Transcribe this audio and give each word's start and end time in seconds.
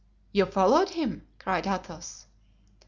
"You 0.31 0.47
followed 0.47 0.89
him?" 0.89 1.27
cried 1.37 1.67
Athos. 1.67 2.25